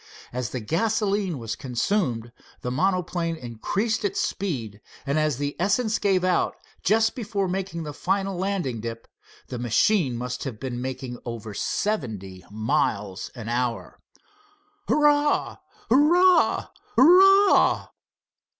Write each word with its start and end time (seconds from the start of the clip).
As 0.33 0.49
the 0.49 0.59
gasoline 0.59 1.37
was 1.37 1.55
consumed 1.55 2.31
the 2.61 2.71
monoplane 2.71 3.35
increased 3.35 4.03
its 4.03 4.19
speed, 4.19 4.81
and 5.05 5.19
as 5.19 5.37
the 5.37 5.55
essence 5.59 5.99
gave 5.99 6.23
out, 6.23 6.55
just 6.81 7.13
before 7.13 7.47
making 7.47 7.83
the 7.83 7.93
final 7.93 8.35
landing 8.35 8.81
dip, 8.81 9.07
the 9.49 9.59
machine 9.59 10.17
must 10.17 10.43
have 10.43 10.59
been 10.59 10.81
making 10.81 11.19
over 11.23 11.53
seventy 11.53 12.43
miles 12.49 13.29
an 13.35 13.47
hour. 13.47 13.99
"Hurrah! 14.87 15.57
hurrah! 15.91 16.69
hurrah!" 16.95 17.89